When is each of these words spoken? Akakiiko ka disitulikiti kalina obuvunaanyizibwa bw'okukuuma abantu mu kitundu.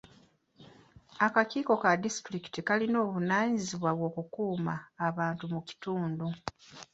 Akakiiko 1.25 1.73
ka 1.81 1.89
disitulikiti 2.03 2.59
kalina 2.67 2.97
obuvunaanyizibwa 3.03 3.89
bw'okukuuma 3.97 4.75
abantu 5.07 5.43
mu 5.53 5.59
kitundu. 5.67 6.27